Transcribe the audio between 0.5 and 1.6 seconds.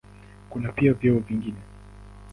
pia vyeo vingine.